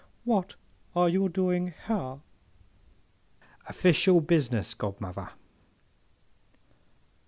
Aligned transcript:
What 0.23 0.55
are 0.95 1.07
you 1.07 1.29
doing 1.29 1.75
here?' 1.87 2.21
'Official 3.67 4.19
business, 4.21 4.73
godmother. 4.73 5.29